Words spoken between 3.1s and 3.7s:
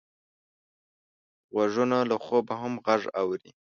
اوري